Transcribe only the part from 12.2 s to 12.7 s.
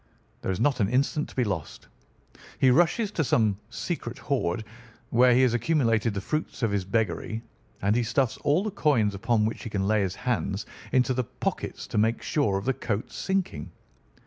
sure of